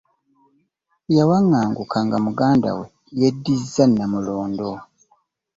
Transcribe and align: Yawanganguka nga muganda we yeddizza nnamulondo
Yawanganguka 1.15 1.97
nga 2.05 2.17
muganda 2.25 2.69
we 2.77 2.85
yeddizza 3.19 3.83
nnamulondo 3.87 4.69